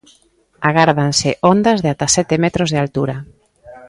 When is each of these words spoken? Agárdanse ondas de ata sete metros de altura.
Agárdanse 0.69 1.29
ondas 1.53 1.79
de 1.83 1.89
ata 1.93 2.07
sete 2.15 2.35
metros 2.43 2.69
de 2.71 2.79
altura. 2.83 3.15